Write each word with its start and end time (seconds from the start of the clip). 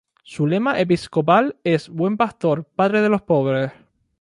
Su 0.23 0.47
lema 0.47 0.79
episcopal 0.79 1.57
es: 1.63 1.87
Buen 1.87 2.17
Pastor, 2.17 2.65
Padre 2.65 3.01
de 3.03 3.09
los 3.09 3.21
Pobres. 3.21 3.71